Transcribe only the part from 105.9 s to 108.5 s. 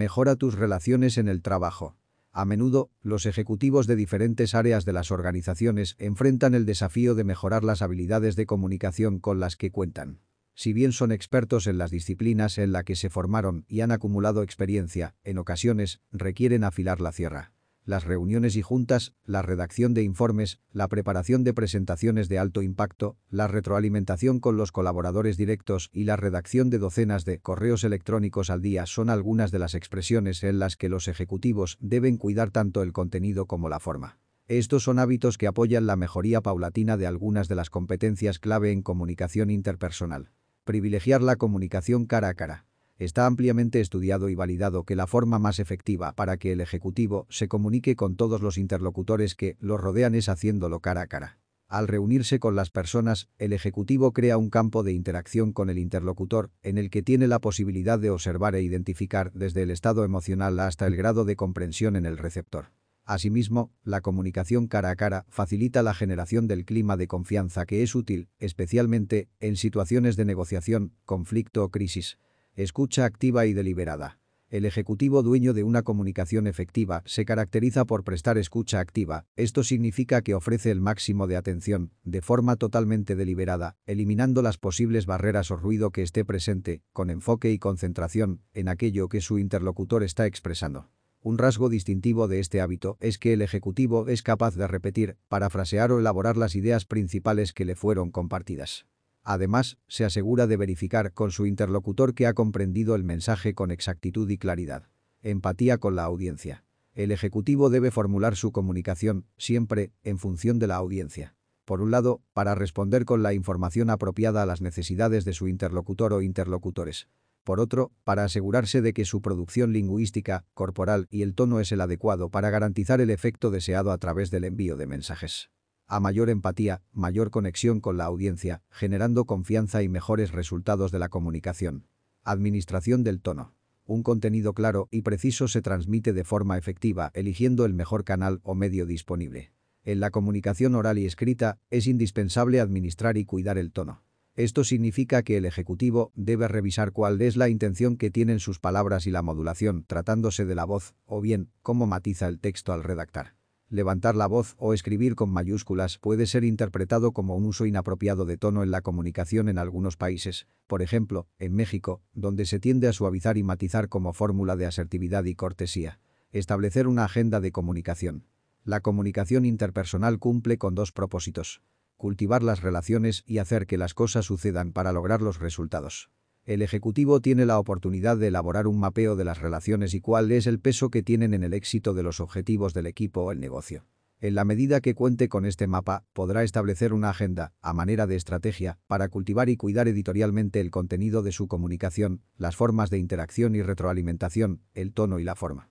la audiencia. El ejecutivo debe formular su